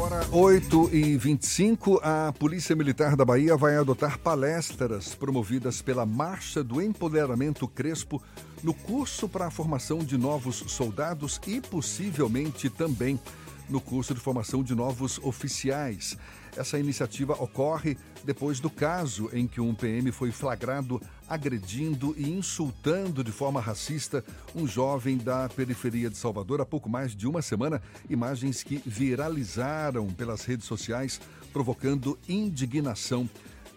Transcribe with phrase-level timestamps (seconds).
[0.00, 6.64] Agora, 8 e 25 a Polícia Militar da Bahia vai adotar palestras promovidas pela Marcha
[6.64, 8.22] do Empoderamento Crespo
[8.62, 13.20] no curso para a formação de novos soldados e possivelmente também
[13.68, 16.16] no curso de formação de novos oficiais.
[16.56, 23.22] Essa iniciativa ocorre depois do caso em que um PM foi flagrado agredindo e insultando
[23.22, 24.24] de forma racista
[24.54, 27.80] um jovem da periferia de Salvador há pouco mais de uma semana.
[28.08, 31.20] Imagens que viralizaram pelas redes sociais,
[31.52, 33.28] provocando indignação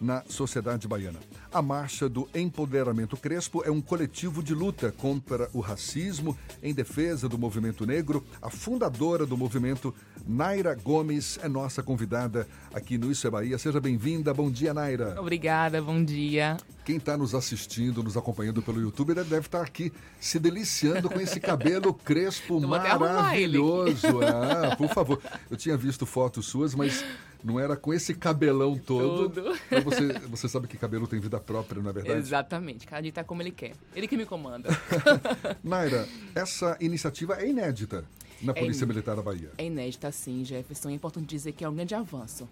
[0.03, 1.19] na sociedade baiana.
[1.51, 7.29] A Marcha do Empoderamento Crespo é um coletivo de luta contra o racismo em defesa
[7.29, 8.23] do movimento negro.
[8.41, 9.95] A fundadora do movimento,
[10.27, 13.57] Naira Gomes, é nossa convidada aqui no Isso é Bahia.
[13.57, 14.33] Seja bem-vinda.
[14.33, 15.15] Bom dia, Naira.
[15.19, 16.57] Obrigada, bom dia.
[16.83, 21.19] Quem está nos assistindo, nos acompanhando pelo YouTube, deve estar tá aqui se deliciando com
[21.19, 23.93] esse cabelo crespo maravilhoso.
[24.33, 25.21] Ah, por favor.
[25.49, 27.03] Eu tinha visto fotos suas, mas
[27.43, 29.29] não era com esse cabelão todo.
[29.29, 29.59] Tudo.
[29.83, 32.19] Você, você sabe que cabelo tem vida própria, não é verdade?
[32.19, 32.87] Exatamente.
[32.87, 33.73] Cada dia está como ele quer.
[33.95, 34.69] Ele que me comanda.
[35.63, 38.05] Naira, essa iniciativa é inédita
[38.41, 39.51] na é Polícia é, Militar da Bahia.
[39.57, 40.89] É inédita, sim, Jefferson.
[40.89, 42.47] É importante dizer que é um grande avanço.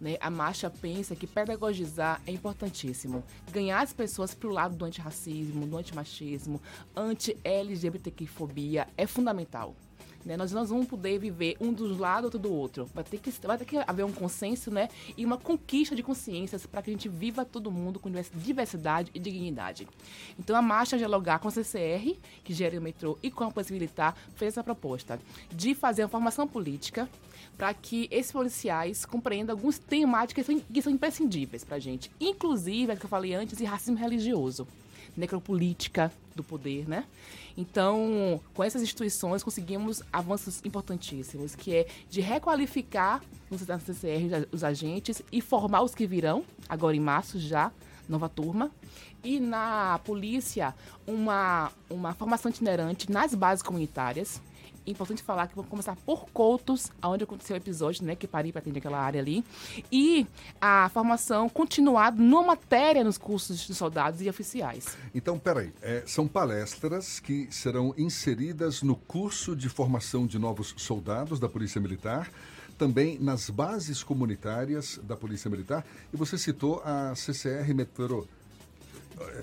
[0.00, 0.16] Né?
[0.20, 3.24] A marcha pensa que pedagogizar é importantíssimo.
[3.50, 6.60] Ganhar as pessoas para o lado do antirracismo, do antimachismo,
[6.94, 9.74] anti-LGBTQ-fobia é fundamental.
[10.26, 10.36] Né?
[10.36, 12.90] Nós não vamos poder viver um dos lados, outro do outro.
[12.92, 14.88] Vai ter que, vai ter que haver um consenso né?
[15.16, 19.20] e uma conquista de consciências para que a gente viva todo mundo com diversidade e
[19.20, 19.86] dignidade.
[20.36, 23.72] Então, a marcha dialogar com a CCR, que gera o metrô, e com a Polícia
[23.72, 27.08] Militar, fez essa proposta de fazer uma formação política
[27.56, 32.10] para que esses policiais compreendam algumas temáticas que são, que são imprescindíveis para a gente.
[32.20, 34.66] Inclusive, é que eu falei antes, de racismo religioso
[35.16, 37.04] necropolítica do poder, né?
[37.56, 45.22] Então, com essas instituições, conseguimos avanços importantíssimos, que é de requalificar no CCR os agentes
[45.32, 47.72] e formar os que virão, agora em março já,
[48.08, 48.70] nova turma.
[49.24, 50.74] E na polícia,
[51.06, 54.40] uma, uma formação itinerante nas bases comunitárias,
[54.90, 58.14] importante falar que vamos começar por Coutos, onde aconteceu o episódio, né?
[58.14, 59.44] Que Paris atende aquela área ali.
[59.90, 60.26] E
[60.60, 64.96] a formação continuada numa matéria nos cursos de soldados e oficiais.
[65.14, 65.72] Então, peraí.
[65.82, 71.80] É, são palestras que serão inseridas no curso de formação de novos soldados da Polícia
[71.80, 72.30] Militar
[72.78, 75.84] também nas bases comunitárias da Polícia Militar.
[76.12, 78.26] E você citou a CCR Metrô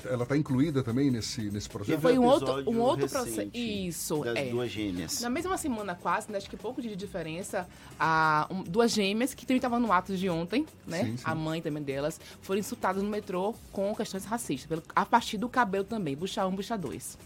[0.06, 2.00] ela está incluída também nesse, nesse projeto?
[2.00, 3.50] Foi um outro, um outro processo.
[3.54, 4.46] Isso, das é.
[4.46, 5.22] duas gêmeas.
[5.22, 7.68] Na mesma semana quase, né, acho que pouco de diferença,
[8.00, 11.06] a, um, duas gêmeas que também estavam no ato de ontem, né?
[11.06, 11.24] Sim, sim.
[11.26, 15.50] A mãe também delas, foram insultadas no metrô com questões racistas, pelo, a partir do
[15.50, 17.18] cabelo também, bucha 1, um, bucha 2.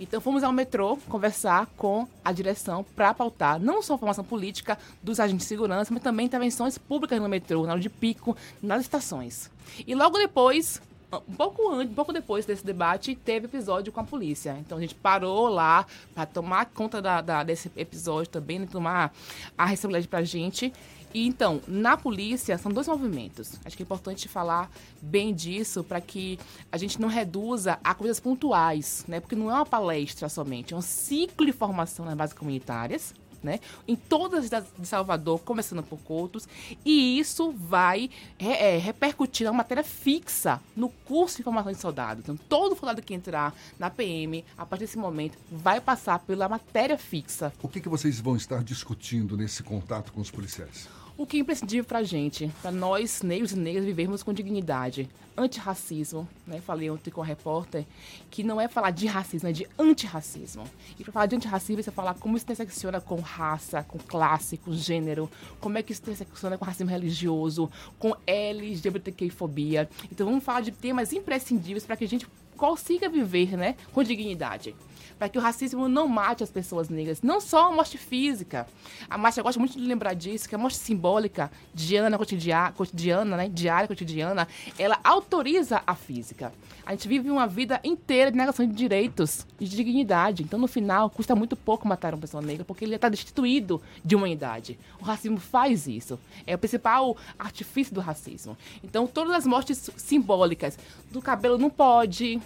[0.00, 4.78] Então fomos ao metrô conversar com a direção para pautar não só a formação política
[5.02, 8.80] dos agentes de segurança, mas também intervenções públicas no metrô, na hora de pico, nas
[8.80, 9.50] estações.
[9.86, 10.80] E logo depois
[11.16, 14.56] um pouco antes, um pouco depois desse debate, teve episódio com a polícia.
[14.60, 19.12] Então a gente parou lá para tomar conta da, da, desse episódio também, né, tomar
[19.56, 20.72] a responsabilidade para a gente.
[21.14, 23.56] E então, na polícia, são dois movimentos.
[23.64, 24.70] Acho que é importante falar
[25.00, 26.38] bem disso para que
[26.70, 29.20] a gente não reduza a coisas pontuais, né?
[29.20, 33.60] Porque não é uma palestra somente, é um ciclo de formação nas bases comunitárias, né?
[33.86, 36.48] Em todas as de Salvador, começando por Coutos,
[36.84, 42.20] e isso vai é, é, repercutir na matéria fixa no curso de formação de soldado.
[42.20, 46.98] Então, todo soldado que entrar na PM, a partir desse momento, vai passar pela matéria
[46.98, 47.52] fixa.
[47.62, 50.88] O que, que vocês vão estar discutindo nesse contato com os policiais?
[51.14, 55.08] O que é imprescindível para a gente, para nós, negros e negras, vivermos com dignidade.
[55.36, 56.58] Antirracismo, né?
[56.60, 57.84] Falei ontem com a repórter
[58.30, 60.64] que não é falar de racismo, é de antirracismo.
[60.98, 64.56] E para falar de antirracismo, é você falar como isso intersecciona com raça, com classe,
[64.56, 65.30] com gênero,
[65.60, 69.88] como é que isso intersecciona com racismo religioso, com LGBTQ-fobia.
[70.10, 74.74] Então vamos falar de temas imprescindíveis para que a gente consiga viver né, com dignidade
[75.18, 77.22] para que o racismo não mate as pessoas negras.
[77.22, 78.66] Não só a morte física.
[79.08, 83.48] A Márcia gosta muito de lembrar disso, que a morte simbólica, diana, cotidiana, cotidiana né,
[83.48, 86.52] diária, cotidiana, ela autoriza a física.
[86.84, 90.42] A gente vive uma vida inteira de negação de direitos e de dignidade.
[90.42, 94.16] Então, no final, custa muito pouco matar uma pessoa negra, porque ele está destituído de
[94.16, 94.78] humanidade.
[95.00, 96.18] O racismo faz isso.
[96.46, 98.56] É o principal artifício do racismo.
[98.82, 100.78] Então, todas as mortes simbólicas
[101.10, 102.40] do cabelo não pode,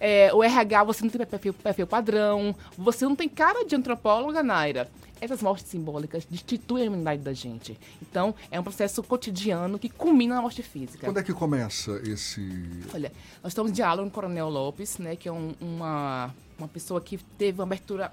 [0.00, 4.42] é, o RH, você não tem perfil, perfil padrão, você não tem cara de antropóloga,
[4.42, 4.88] Naira.
[5.18, 7.78] Essas mortes simbólicas destituem a imunidade da gente.
[8.02, 11.06] Então, é um processo cotidiano que culmina na morte física.
[11.06, 12.42] Quando é que começa esse.
[12.92, 13.10] Olha,
[13.42, 17.00] nós estamos em diálogo com o Coronel Lopes, né, que é um, uma, uma pessoa
[17.00, 18.12] que teve uma abertura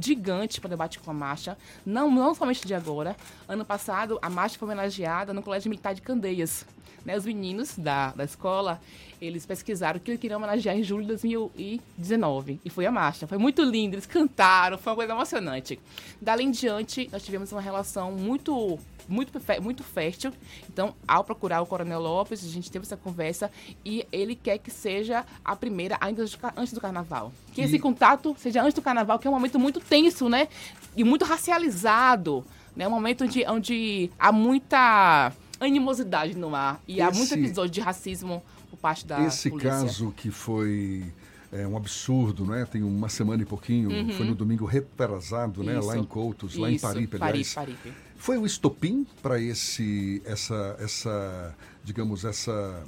[0.00, 3.16] gigante para debate com a marcha, não, não somente de agora.
[3.48, 6.64] Ano passado, a marcha foi homenageada no Colégio Militar de Candeias.
[7.04, 8.80] Né, os meninos da, da escola,
[9.20, 12.60] eles pesquisaram que eles queriam homenagear em julho de 2019.
[12.64, 13.26] E foi a marcha.
[13.26, 15.78] Foi muito lindo, eles cantaram, foi uma coisa emocionante.
[16.20, 18.78] Dali em diante, nós tivemos uma relação muito
[19.08, 20.32] muito, muito fértil.
[20.68, 23.50] Então, ao procurar o Coronel Lopes, a gente teve essa conversa
[23.84, 26.24] e ele quer que seja a primeira ainda
[26.56, 27.32] antes do carnaval.
[27.54, 27.64] Que e...
[27.64, 30.48] esse contato seja antes do carnaval, que é um momento muito tenso, né?
[30.94, 32.44] E muito racializado.
[32.76, 32.86] Né?
[32.86, 37.02] Um momento onde, onde há muita animosidade no ar e esse...
[37.02, 39.70] há muito episódio de racismo por parte da Esse polícia.
[39.70, 41.12] caso que foi
[41.50, 42.66] é um absurdo, né?
[42.70, 44.10] Tem uma semana e pouquinho, uhum.
[44.10, 45.80] foi no domingo retrasado, né?
[45.80, 46.60] Lá em Coutos, Isso.
[46.60, 47.18] lá em Paripe.
[47.18, 47.92] Paripe, Paripe.
[48.16, 52.82] Foi o estopim para esse, essa, essa, digamos, essa,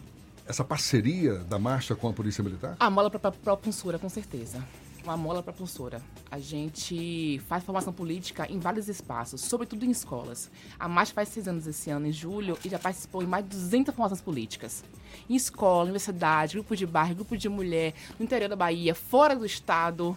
[0.46, 2.76] essa parceria da marcha com a Polícia Militar?
[2.78, 4.62] A mola para propulsora, com certeza.
[5.10, 6.00] Uma mola propulsora.
[6.30, 10.48] A gente faz formação política em vários espaços, sobretudo em escolas.
[10.78, 13.50] A marcha faz seis anos esse ano, em julho, e já participou em mais de
[13.50, 14.84] 200 formações políticas.
[15.28, 19.44] Em escola, universidade, grupo de bairro, grupo de mulher, no interior da Bahia, fora do
[19.44, 20.16] estado,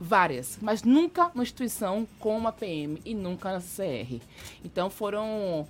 [0.00, 4.22] Várias, mas nunca numa instituição como a PM e nunca na CCR.
[4.64, 5.66] Então foram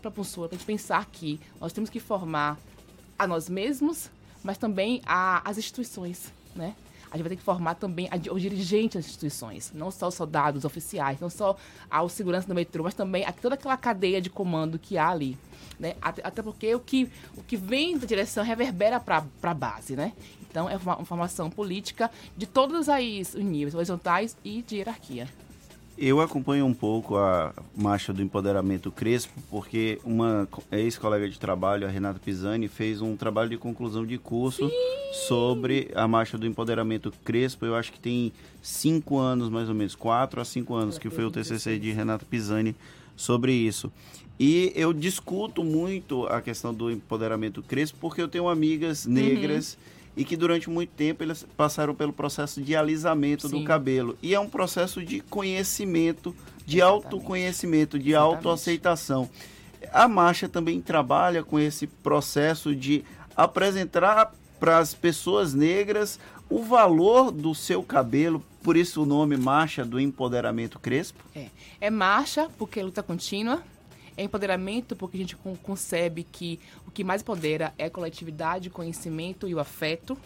[0.00, 2.56] para a para a gente pensar que nós temos que formar
[3.18, 4.08] a nós mesmos,
[4.44, 6.76] mas também a, as instituições, né?
[7.10, 10.14] A gente vai ter que formar também a, os dirigentes das instituições, não só os
[10.14, 11.56] soldados, os oficiais, não só
[11.90, 15.36] a segurança do metrô, mas também a, toda aquela cadeia de comando que há ali.
[15.78, 15.94] Né?
[16.00, 20.12] Até, até, porque o que, o que vem da direção reverbera para a base, né?
[20.50, 25.28] Então, é uma, uma formação política de todos os níveis, horizontais e de hierarquia.
[25.98, 31.90] Eu acompanho um pouco a marcha do empoderamento Crespo, porque uma ex-colega de trabalho, a
[31.90, 34.74] Renata Pisani, fez um trabalho de conclusão de curso Sim.
[35.26, 37.64] sobre a marcha do empoderamento Crespo.
[37.64, 38.30] Eu acho que tem
[38.62, 42.26] cinco anos, mais ou menos, quatro a cinco anos, que foi o TCC de Renata
[42.28, 42.76] Pisani
[43.16, 43.90] sobre isso.
[44.38, 49.72] E eu discuto muito a questão do empoderamento Crespo, porque eu tenho amigas negras.
[49.72, 53.58] Uhum e que durante muito tempo eles passaram pelo processo de alisamento Sim.
[53.60, 54.16] do cabelo.
[54.22, 56.34] E é um processo de conhecimento,
[56.64, 57.04] de Exatamente.
[57.04, 58.36] autoconhecimento, de Exatamente.
[58.36, 59.28] autoaceitação.
[59.92, 63.04] A marcha também trabalha com esse processo de
[63.36, 69.84] apresentar para as pessoas negras o valor do seu cabelo, por isso o nome Marcha
[69.84, 71.22] do Empoderamento Crespo?
[71.34, 71.48] É,
[71.80, 73.62] é marcha porque é luta contínua,
[74.16, 79.54] é empoderamento porque a gente concebe que o que mais empodera é coletividade, conhecimento e
[79.54, 80.16] o afeto.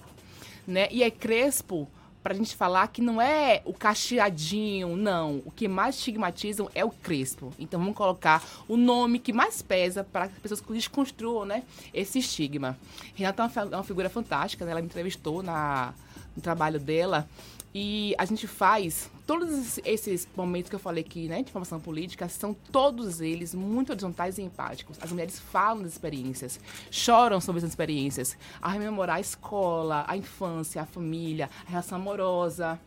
[0.66, 0.88] Né?
[0.90, 1.88] E é crespo
[2.22, 5.42] para a gente falar que não é o cacheadinho, não.
[5.44, 7.52] O que mais estigmatizam é o crespo.
[7.58, 11.62] Então vamos colocar o nome que mais pesa para que as pessoas desconstruam né,
[11.94, 12.78] esse estigma.
[13.14, 14.72] Renata é uma, figura fantástica, né?
[14.72, 15.94] ela me entrevistou na,
[16.36, 17.28] no trabalho dela
[17.72, 22.28] e a gente faz todos esses momentos que eu falei aqui, né, de formação política,
[22.28, 24.98] são todos eles muito horizontais e empáticos.
[25.00, 26.58] As mulheres falam das experiências,
[26.90, 32.80] choram sobre as experiências, a rememorar a escola, a infância, a família, a relação amorosa.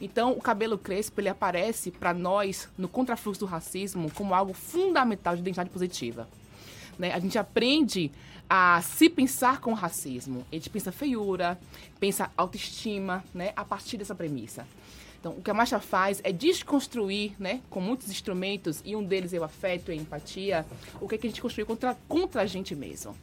[0.00, 5.34] Então, o cabelo crespo ele aparece para nós no contrafluxo do racismo como algo fundamental
[5.34, 6.26] de identidade positiva.
[7.00, 7.12] Né?
[7.12, 8.12] A gente aprende
[8.48, 10.44] a se pensar com racismo.
[10.52, 11.58] A gente pensa feiura,
[11.98, 14.66] pensa autoestima, né, a partir dessa premissa.
[15.20, 19.34] Então, o que a marcha faz é desconstruir, né, com muitos instrumentos, e um deles
[19.34, 20.66] é o afeto e a empatia,
[20.98, 23.14] o que, é que a gente construiu contra, contra a gente mesmo.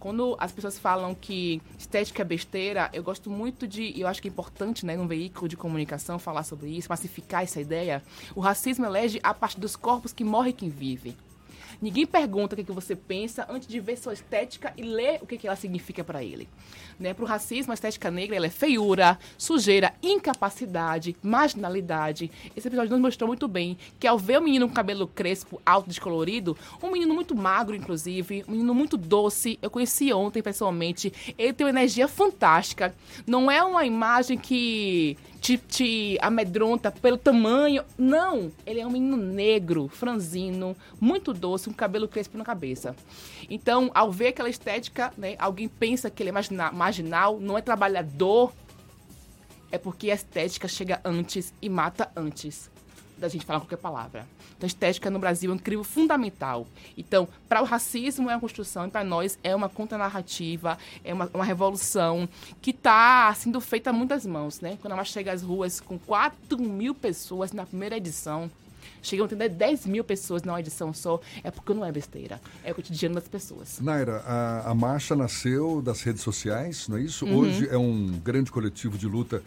[0.00, 4.20] Quando as pessoas falam que estética é besteira, eu gosto muito de, e eu acho
[4.20, 8.02] que é importante, né, num veículo de comunicação falar sobre isso, pacificar essa ideia.
[8.34, 11.16] O racismo elege a partir dos corpos que morre quem vive.
[11.84, 15.26] Ninguém pergunta o que, que você pensa antes de ver sua estética e ler o
[15.26, 16.48] que, que ela significa para ele.
[16.98, 17.12] Né?
[17.12, 22.30] Para o racismo, a estética negra é feiura, sujeira, incapacidade, marginalidade.
[22.56, 25.86] Esse episódio nos mostrou muito bem que ao ver o menino com cabelo crespo, alto,
[25.86, 31.52] descolorido, um menino muito magro, inclusive, um menino muito doce, eu conheci ontem pessoalmente, ele
[31.52, 32.94] tem uma energia fantástica.
[33.26, 37.84] Não é uma imagem que te, te amedronta pelo tamanho.
[37.98, 42.96] Não, ele é um menino negro, franzino, muito doce, um cabelo crespo na cabeça.
[43.50, 47.60] Então, ao ver aquela estética, né, alguém pensa que ele é marginal, marginal, não é
[47.60, 48.54] trabalhador,
[49.70, 52.72] é porque a estética chega antes e mata antes
[53.18, 54.26] da gente falar qualquer palavra.
[54.56, 56.66] Então, a estética no Brasil é um crivo fundamental.
[56.96, 61.30] Então, para o racismo é uma construção e para nós é uma contranarrativa, é uma,
[61.32, 62.28] uma revolução
[62.60, 64.78] que está sendo feita a muitas mãos, né?
[64.80, 68.50] Quando ela chega às ruas com 4 mil pessoas na primeira edição,
[69.02, 72.72] chegam a ter 10 mil pessoas numa edição só, é porque não é besteira, é
[72.72, 73.80] o cotidiano das pessoas.
[73.80, 77.24] Naira, a, a marcha nasceu das redes sociais, não é isso?
[77.24, 77.36] Uhum.
[77.36, 79.42] Hoje é um grande coletivo de luta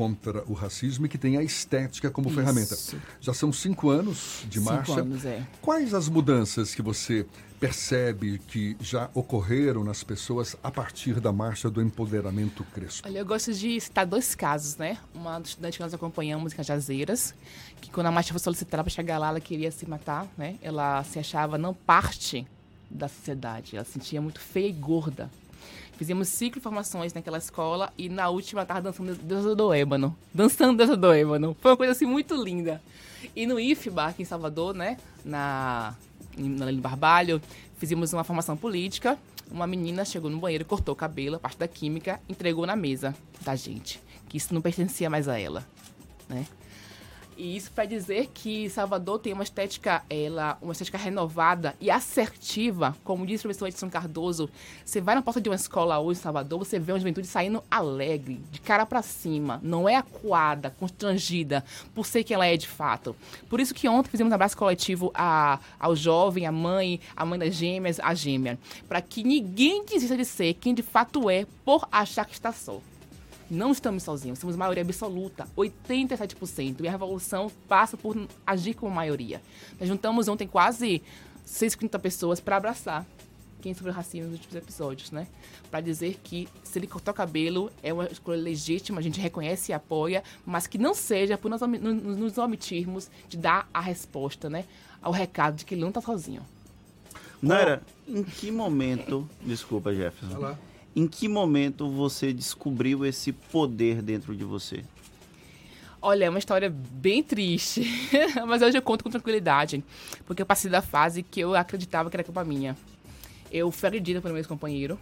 [0.00, 2.36] contra o racismo e que tem a estética como Isso.
[2.36, 2.74] ferramenta.
[3.20, 5.00] Já são cinco anos de cinco marcha.
[5.02, 5.46] Anos, é.
[5.60, 7.26] Quais as mudanças que você
[7.60, 13.06] percebe que já ocorreram nas pessoas a partir da marcha do empoderamento crespo?
[13.06, 14.96] Olha, eu gosto de citar dois casos, né?
[15.14, 17.34] Uma estudante que nós acompanhamos, em Jazeiras,
[17.78, 20.56] que quando a marcha foi solicitada para chegar lá, ela queria se matar, né?
[20.62, 22.46] Ela se achava não parte
[22.90, 25.30] da sociedade, ela se sentia muito feia e gorda.
[26.00, 30.16] Fizemos cinco formações naquela escola e na última estava dançando Deus do Ébano.
[30.32, 31.54] Dançando Deus do Ébano.
[31.60, 32.80] Foi uma coisa assim muito linda.
[33.36, 34.96] E no IFBA, aqui em Salvador, né?
[35.22, 35.94] Na
[36.38, 37.38] na Lili Barbalho,
[37.76, 39.18] fizemos uma formação política.
[39.50, 43.14] Uma menina chegou no banheiro, cortou o cabelo, a parte da química, entregou na mesa
[43.42, 45.66] da gente, que isso não pertencia mais a ela,
[46.30, 46.46] né?
[47.40, 52.94] E isso para dizer que Salvador tem uma estética, ela, uma estética renovada e assertiva,
[53.02, 54.50] como disse o professor Edson Cardoso.
[54.84, 57.64] Você vai na porta de uma escola hoje em Salvador, você vê uma juventude saindo
[57.70, 62.68] alegre, de cara para cima, não é acuada, constrangida, por ser quem ela é de
[62.68, 63.16] fato.
[63.48, 67.38] Por isso que ontem fizemos um abraço coletivo a, ao jovem, a mãe, a mãe
[67.38, 71.88] das gêmeas, a gêmea, para que ninguém desista de ser quem de fato é por
[71.90, 72.82] achar que está só.
[73.50, 76.82] Não estamos sozinhos, somos maioria absoluta, 87%.
[76.82, 78.16] E a revolução passa por
[78.46, 79.42] agir como maioria.
[79.78, 81.02] Nós juntamos ontem quase
[81.44, 83.04] 650 pessoas para abraçar
[83.60, 85.26] quem sofreu racismo nos últimos episódios, né?
[85.70, 89.70] Para dizer que se ele cortar o cabelo é uma escolha legítima, a gente reconhece
[89.70, 94.64] e apoia, mas que não seja por nós nos omitirmos de dar a resposta, né?
[95.02, 96.42] Ao recado de que ele não está sozinho.
[97.42, 99.28] Nara, em que momento.
[99.42, 100.38] Desculpa, Jefferson.
[100.38, 100.58] Vai lá.
[100.94, 104.82] Em que momento você descobriu esse poder dentro de você?
[106.02, 107.86] Olha, é uma história bem triste,
[108.48, 109.84] mas hoje eu conto com tranquilidade,
[110.26, 112.76] porque eu passei da fase que eu acreditava que era culpa minha.
[113.52, 114.98] Eu fui agredida pelo meu ex-companheiro,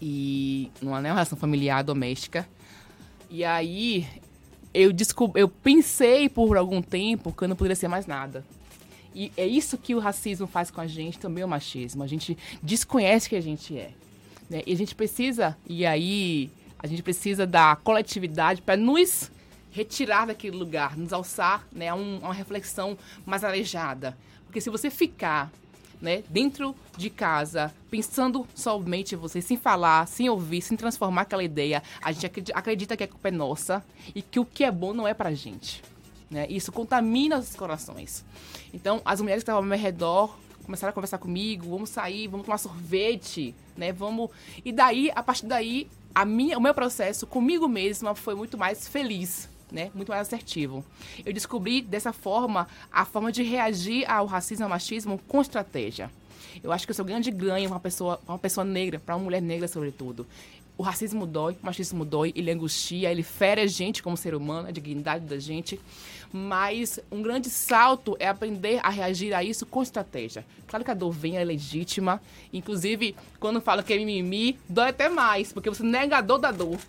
[0.00, 2.46] e numa né, relação familiar doméstica.
[3.30, 4.06] E aí
[4.72, 8.44] eu descobri, eu pensei por algum tempo que eu não poderia ser mais nada.
[9.14, 12.02] E é isso que o racismo faz com a gente, também o machismo.
[12.02, 13.92] A gente desconhece que a gente é.
[14.48, 14.62] Né?
[14.66, 19.30] E a gente precisa, e aí a gente precisa da coletividade para nos
[19.70, 22.96] retirar daquele lugar, nos alçar né, a, um, a uma reflexão
[23.26, 24.16] mais arejada.
[24.46, 25.50] Porque se você ficar
[26.00, 31.82] né, dentro de casa, pensando somente você, sem falar, sem ouvir, sem transformar aquela ideia,
[32.02, 33.84] a gente acredita que a culpa é nossa
[34.14, 35.82] e que o que é bom não é pra gente.
[36.30, 36.46] Né?
[36.48, 38.24] Isso contamina os corações.
[38.72, 42.46] Então, as mulheres que estavam ao meu redor começaram a conversar comigo, vamos sair, vamos
[42.46, 43.92] tomar sorvete, né?
[43.92, 44.30] Vamos.
[44.64, 48.88] E daí, a partir daí, a minha, o meu processo comigo mesma foi muito mais
[48.88, 49.48] feliz.
[49.72, 49.90] Né?
[49.92, 50.84] Muito mais assertivo.
[51.26, 56.12] Eu descobri dessa forma a forma de reagir ao racismo e ao machismo com estratégia.
[56.62, 59.42] Eu acho que o seu grande ganho uma pessoa, uma pessoa negra, para uma mulher
[59.42, 60.24] negra sobretudo,
[60.76, 64.68] o racismo dói, o machismo dói, ele angustia, ele fere a gente como ser humano,
[64.68, 65.80] a dignidade da gente.
[66.32, 70.44] Mas um grande salto é aprender a reagir a isso com estratégia.
[70.66, 72.20] Claro que a dor vem, é legítima.
[72.52, 76.50] Inclusive, quando falo que é mimimi, dói até mais, porque você nega a dor da
[76.50, 76.80] dor.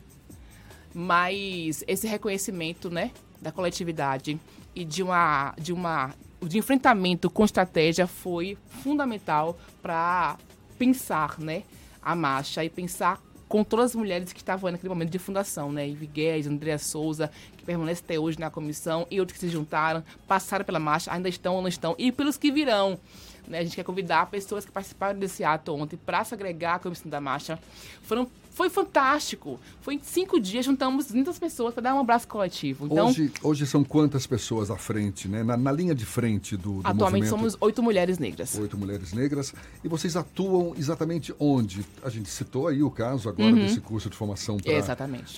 [0.91, 4.39] Mas esse reconhecimento, né, da coletividade
[4.73, 10.37] e de uma, de uma de enfrentamento com estratégia foi fundamental para
[10.77, 11.63] pensar, né,
[12.01, 13.21] a marcha e pensar
[13.55, 15.87] com todas as mulheres que estavam naquele momento de fundação, né?
[15.87, 20.03] Ivy Guedes, Andréa Souza, que permanece até hoje na comissão, e outros que se juntaram,
[20.27, 22.99] passaram pela marcha, ainda estão ou não estão, e pelos que virão.
[23.47, 23.59] Né?
[23.59, 27.09] A gente quer convidar pessoas que participaram desse ato ontem para se agregar à comissão
[27.09, 27.57] da marcha.
[28.01, 29.59] Foram foi fantástico.
[29.81, 32.85] Foi em cinco dias, juntamos 200 pessoas para dar um abraço coletivo.
[32.85, 35.43] Então, hoje, hoje são quantas pessoas à frente, né?
[35.43, 37.29] Na, na linha de frente do, do Atualmente movimento?
[37.29, 38.57] somos oito mulheres negras.
[38.57, 39.53] Oito mulheres negras.
[39.83, 41.85] E vocês atuam exatamente onde?
[42.01, 43.55] A gente citou aí o caso agora uhum.
[43.55, 44.73] desse curso de formação para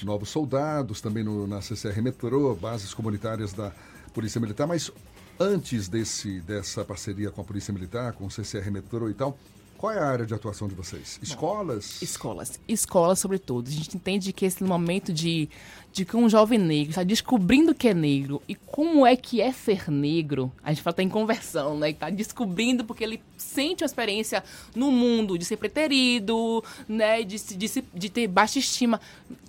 [0.06, 3.72] novos soldados, também no, na CCR Metrô, bases comunitárias da
[4.14, 4.92] Polícia Militar, mas
[5.40, 9.36] antes desse, dessa parceria com a Polícia Militar, com o CCR Metrô e tal,
[9.78, 11.20] qual é a área de atuação de vocês?
[11.22, 11.98] Escolas?
[12.00, 12.60] Bom, escolas.
[12.68, 13.68] Escolas, sobretudo.
[13.68, 15.50] A gente entende que esse momento de,
[15.94, 19.52] de que um jovem negro está descobrindo que é negro e como é que é
[19.52, 21.92] ser negro, a gente fala está em conversão, né?
[21.92, 24.44] Está descobrindo porque ele sente uma experiência
[24.76, 27.24] no mundo de ser preterido, né?
[27.24, 29.00] De, de, de ter baixa estima.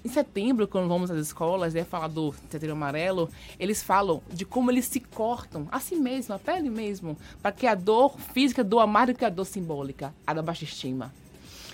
[0.04, 3.28] Em setembro, quando vamos às escolas, é falar do setembro amarelo,
[3.58, 7.66] eles falam de como eles se cortam a si mesmo, a pele mesmo, para que
[7.66, 11.12] a dor física doa mais do que a dor simbólica, a da baixa estima.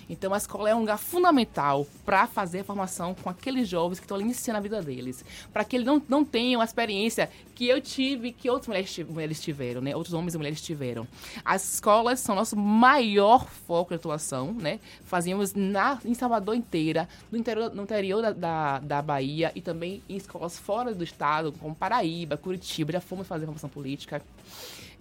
[0.09, 4.05] Então a escola é um lugar fundamental para fazer a formação com aqueles jovens que
[4.05, 5.25] estão iniciando a vida deles.
[5.53, 9.41] Para que eles não, não tenham a experiência que eu tive, que outras mulheres, mulheres
[9.41, 9.95] tiveram, né?
[9.95, 11.07] Outros homens e mulheres tiveram.
[11.45, 14.81] As escolas são nosso maior foco de atuação, né?
[15.05, 20.03] Fazíamos na, em Salvador inteira, no interior, no interior da, da, da Bahia e também
[20.09, 24.23] em escolas fora do estado, como Paraíba, Curitiba, já fomos fazer formação política.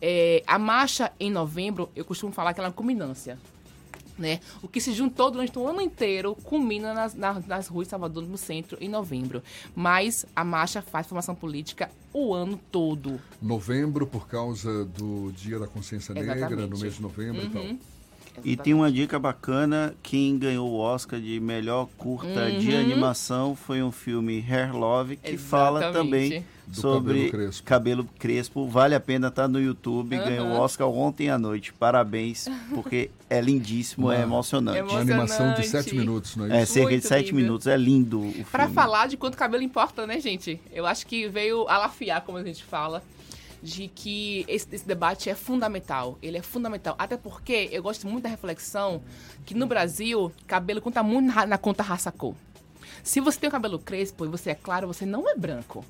[0.02, 3.40] É, a marcha em novembro, eu costumo falar que ela é uma culminância.
[4.18, 4.40] Né?
[4.62, 8.24] O que se juntou durante o ano inteiro culmina nas, nas, nas ruas de Salvador,
[8.24, 9.42] no centro, em novembro.
[9.76, 13.20] Mas a marcha faz formação política o ano todo.
[13.42, 16.50] Novembro, por causa do Dia da Consciência Exatamente.
[16.50, 17.48] Negra, no mês de novembro uhum.
[17.48, 17.93] e tal.
[18.44, 22.60] E tem uma dica bacana, quem ganhou o Oscar de melhor curta uhum.
[22.60, 25.50] de animação foi um filme Hair Love, que Exatamente.
[25.50, 27.64] fala também do sobre cabelo crespo.
[27.64, 28.68] cabelo crespo.
[28.68, 30.18] Vale a pena estar tá no YouTube.
[30.18, 30.24] Uhum.
[30.24, 31.74] Ganhou o Oscar ontem à noite.
[31.74, 34.82] Parabéns, porque é lindíssimo, é emocionante.
[34.82, 36.64] Uma animação de sete minutos, não é, é isso?
[36.64, 37.68] É, cerca Muito de sete minutos.
[37.68, 38.46] É lindo o filme.
[38.46, 40.60] Pra falar de quanto cabelo importa, né, gente?
[40.72, 43.04] Eu acho que veio alafiar, como a gente fala
[43.64, 46.20] de que esse, esse, debate é fundamental.
[46.22, 46.96] Ele é fundamental.
[47.00, 49.02] Até porque eu gosto muito da reflexão
[49.46, 52.36] que no Brasil, cabelo conta muito na, na conta raça-cor.
[53.02, 55.86] Se você tem o cabelo crespo e você é claro, você não é branco.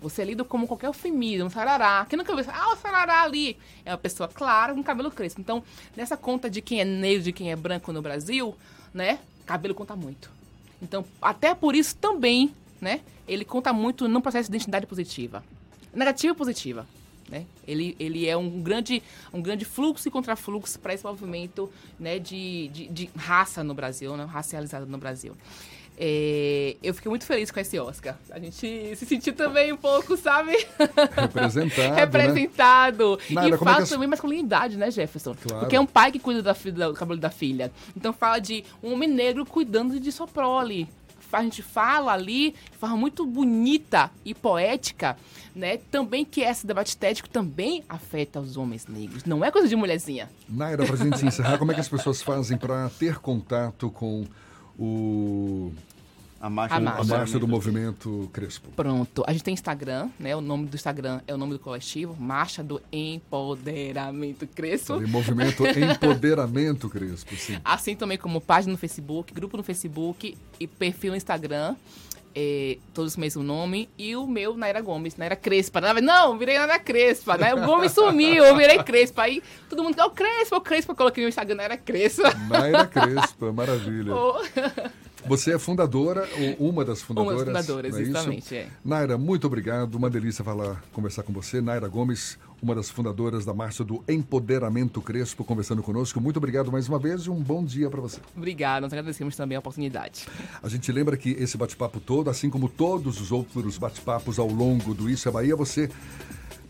[0.00, 2.04] Você é lido como qualquer família, um sarará.
[2.10, 2.44] Quem nunca viu?
[2.52, 3.56] Ah, o sarará ali.
[3.84, 5.40] É uma pessoa clara com cabelo crespo.
[5.40, 5.62] Então,
[5.96, 8.56] nessa conta de quem é negro, de quem é branco no Brasil,
[8.92, 9.20] né?
[9.46, 10.28] Cabelo conta muito.
[10.82, 13.00] Então, até por isso também, né?
[13.28, 15.44] Ele conta muito no processo de identidade positiva.
[15.94, 16.84] Negativa e positiva.
[17.32, 17.46] Né?
[17.66, 22.68] Ele, ele é um grande, um grande fluxo e contrafluxo para esse movimento né, de,
[22.68, 25.34] de, de, raça no Brasil, né, racializado no Brasil.
[25.96, 28.18] É, eu fiquei muito feliz com esse Oscar.
[28.30, 30.52] A gente se sentiu também um pouco, sabe?
[31.16, 31.94] Representado.
[31.96, 33.18] Representado.
[33.30, 33.34] Né?
[33.34, 33.88] Nada, e fala é que...
[33.88, 35.34] também masculinidade, né, Jefferson?
[35.34, 35.60] Claro.
[35.60, 37.72] Porque é um pai que cuida da, do cabelo da filha.
[37.96, 40.86] Então fala de um homem negro cuidando de sua prole
[41.40, 45.16] a gente fala ali de forma muito bonita e poética,
[45.54, 45.78] né?
[45.90, 49.24] Também que esse debate estético também afeta os homens negros.
[49.24, 50.28] Não é coisa de mulherzinha.
[50.48, 54.24] Naira, pra gente encerrar, como é que as pessoas fazem para ter contato com
[54.78, 55.72] o
[56.42, 57.14] a marcha, a marcha.
[57.14, 58.68] A marcha do movimento Crespo.
[58.74, 59.22] Pronto.
[59.28, 60.34] A gente tem Instagram, né?
[60.34, 64.94] O nome do Instagram é o nome do coletivo, Marcha do Empoderamento Crespo.
[64.94, 67.58] Falei, movimento Empoderamento Crespo, sim.
[67.64, 71.76] Assim também como página no Facebook, grupo no Facebook e perfil no Instagram.
[72.34, 75.80] É, todos o mesmo nome, e o meu, Naira Gomes, Naira Crespa.
[76.00, 77.54] Não, virei Naira Crespa, né?
[77.54, 79.22] O Gomes sumiu, eu virei Crespa.
[79.22, 82.34] Aí todo mundo, o Crespa, o Crespa, eu coloquei no Instagram, Naira Crespa.
[82.48, 84.12] Naira Crespa, maravilha.
[84.16, 85.11] Oh.
[85.26, 87.42] Você é fundadora, ou uma das fundadoras.
[87.42, 88.54] Uma das fundadoras, é exatamente.
[88.54, 88.68] É.
[88.84, 89.94] Naira, muito obrigado.
[89.94, 91.60] Uma delícia falar, conversar com você.
[91.60, 96.20] Naira Gomes, uma das fundadoras da Marcha do Empoderamento Crespo, conversando conosco.
[96.20, 98.20] Muito obrigado mais uma vez e um bom dia para você.
[98.36, 100.26] Obrigada, nós agradecemos também a oportunidade.
[100.62, 104.94] A gente lembra que esse bate-papo todo, assim como todos os outros bate-papos ao longo
[104.94, 105.90] do Isso é Bahia, você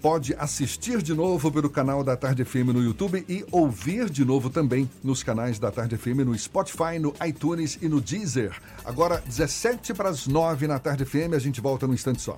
[0.02, 4.50] pode assistir de novo pelo canal da Tarde FM no YouTube e ouvir de novo
[4.50, 8.60] também nos canais da Tarde FM no Spotify, no iTunes e no Deezer.
[8.84, 12.36] Agora, 17 para as 9 na Tarde FM, a gente volta num instante só.